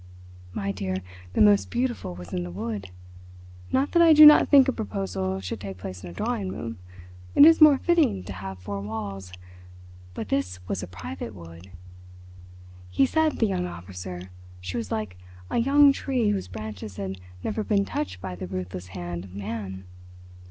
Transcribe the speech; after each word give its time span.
My 0.51 0.71
dear, 0.71 0.97
the 1.33 1.41
most 1.43 1.69
beautiful 1.69 2.15
was 2.15 2.33
in 2.33 2.41
the 2.41 2.49
wood. 2.49 2.89
Not 3.71 3.91
that 3.91 4.01
I 4.01 4.13
do 4.13 4.25
not 4.25 4.49
think 4.49 4.67
a 4.67 4.71
proposal 4.73 5.39
should 5.41 5.59
take 5.59 5.77
place 5.77 6.03
in 6.03 6.09
a 6.09 6.13
drawing 6.13 6.49
room—it 6.51 7.45
is 7.45 7.61
more 7.61 7.77
fitting 7.77 8.23
to 8.23 8.33
have 8.33 8.57
four 8.57 8.81
walls—but 8.81 10.29
this 10.29 10.59
was 10.67 10.81
a 10.81 10.87
private 10.87 11.35
wood. 11.35 11.69
He 12.89 13.05
said, 13.05 13.33
the 13.37 13.45
young 13.45 13.67
officer, 13.67 14.31
she 14.59 14.75
was 14.75 14.91
like 14.91 15.19
a 15.51 15.59
young 15.59 15.93
tree 15.93 16.31
whose 16.31 16.47
branches 16.47 16.95
had 16.95 17.21
never 17.43 17.63
been 17.63 17.85
touched 17.85 18.19
by 18.21 18.33
the 18.35 18.47
ruthless 18.47 18.87
hand 18.97 19.23
of 19.23 19.35
man. 19.35 19.83